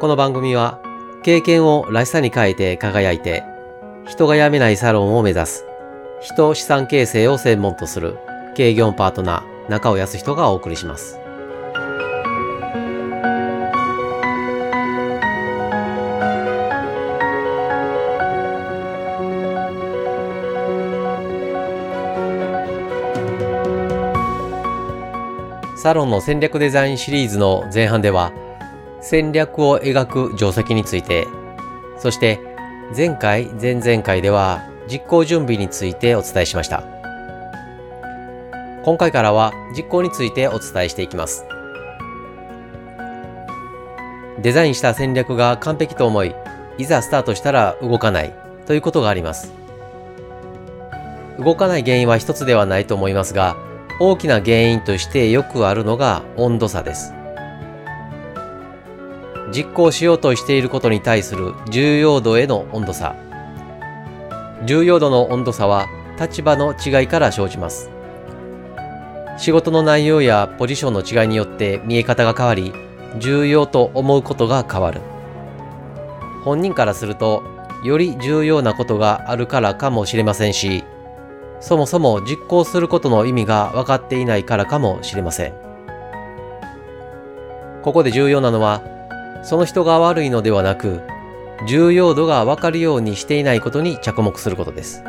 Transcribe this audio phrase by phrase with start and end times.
[0.00, 0.80] この番組は
[1.24, 3.42] 経験をらしさに変えて輝いて
[4.06, 5.64] 人が辞めないサロンを目指す
[6.20, 8.16] 人資産形成を専門とする
[8.54, 11.18] 経業パートナー中尾康人がお送りします。
[25.76, 28.32] サロンの戦略デザインシリーズの前半では
[29.08, 31.26] 戦略を描く定石について
[31.98, 32.38] そして
[32.94, 36.82] 前回前々回では実行準備についてお伝えしました。
[38.84, 41.46] 今回からは実行についてお伝えしていきます。
[44.40, 46.34] デザインした戦略が完璧と思い
[46.76, 48.34] いざスタートしたら動かない
[48.66, 49.52] ということがあります。
[51.38, 53.56] 動かない原因は一つではないと思いますが
[54.00, 57.17] 大きな原因としてよくあるのが温度差です。
[59.54, 63.14] 実行しようとしていることに対する重要度への温度差。
[64.64, 65.86] 重要度の温度差は
[66.20, 67.90] 立場の違いから生じます。
[69.36, 72.72] 仕事の内容やポジションの違いによって見え方が変わり
[73.18, 75.00] 重要と思うことが変わる。
[76.44, 77.42] 本人からすると
[77.84, 80.84] より重要なことがあるからかもしれませんし
[81.60, 85.68] そもそも実行することの意味が分かっていないからかもしれません。
[87.82, 88.82] ここで重要なのは、
[89.42, 91.00] その人が悪いのではなく、
[91.66, 95.02] 重要度が分かるようにしていないことに着目することです。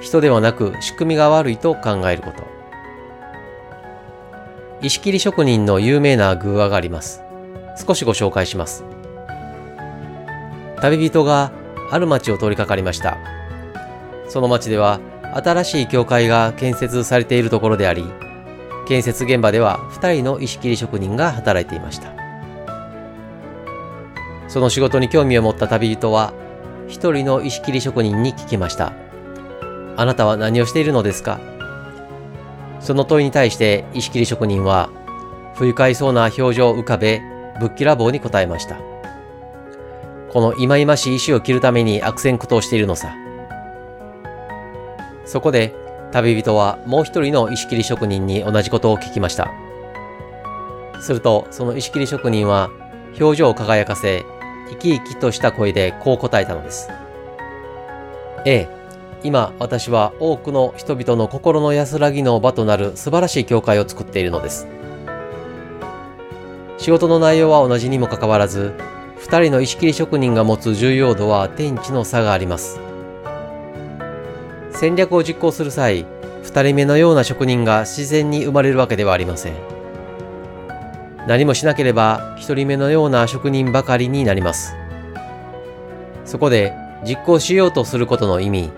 [0.00, 2.46] 人ではなく仕組みが悪いと考えること。
[4.80, 7.22] 石切り職人の有名な偶話があります。
[7.84, 8.84] 少しご紹介します。
[10.80, 11.50] 旅人が
[11.90, 13.18] ある町を通りかかりました。
[14.28, 15.00] その町では
[15.34, 18.04] 新しい教会が建設されているところであり、
[18.86, 22.17] 建設現場では2人の石切り職人が働いていました。
[24.48, 26.32] その仕事に興味を持った旅人は、
[26.88, 28.92] 一人の石切り職人に聞きました。
[29.96, 31.38] あなたは何をしているのですか？
[32.80, 34.90] その問いに対して石切り職人は、
[35.54, 37.20] 不愉快そうな表情を浮かべ、
[37.60, 38.78] ぶっきらぼうに答えました。
[40.30, 43.14] この忌々しい石を切るために悪戦苦闘しているのさ。
[45.24, 45.74] そこで
[46.12, 49.50] 旅人はもう一人の石切り職人に同じことを聞きました。
[51.00, 52.70] するとその石切り職人は
[53.20, 54.24] 表情を輝かせ
[54.70, 56.90] 生き生きとした声でこう答えたのです。
[58.44, 58.68] ええ、
[59.22, 64.66] 今私は多くの人々の心の安らぎの場となる素晴らしい教会を作っているのです。
[66.78, 68.72] 仕事の内容は同じにもかかわらず、
[69.16, 72.80] 二人の石切り職人が持つ重要度は天地の差があります。
[74.70, 76.06] 戦略を実行する際、
[76.44, 79.77] 二人目のような職人が自然に生まれるわけではありません。
[81.28, 84.74] 何もしなければ一人目のような職人ばかりになります。
[86.24, 86.72] そこで
[87.06, 88.70] 実行しようとすることの意味、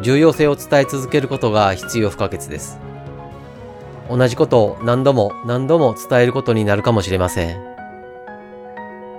[0.00, 2.80] 重要性を伝え続けることが必要不可欠です。
[4.08, 7.60] 同じことを何度も何度も伝えることになるかもしれません。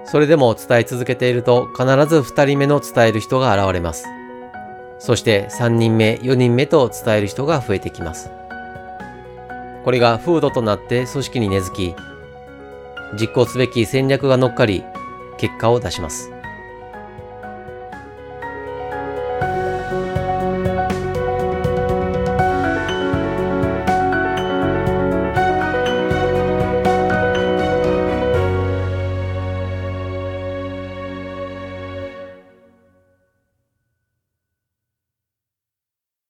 [0.04, 4.08] それでも伝え続けていると必ず二人目の伝える人が現れます。
[4.98, 8.32] そして3人目、4人目と伝える人が増えてきます。
[9.84, 12.11] これが風土となって組織に根付き、
[13.20, 14.84] 実行すべき戦略が乗っかり、
[15.38, 16.32] 結果を出します。